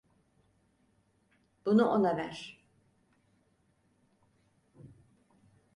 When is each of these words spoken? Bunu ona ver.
Bunu 1.65 1.85
ona 1.87 2.17
ver. 2.17 2.61